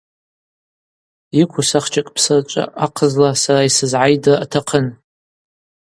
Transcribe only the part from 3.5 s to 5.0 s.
йсызгӏайдра атахъын.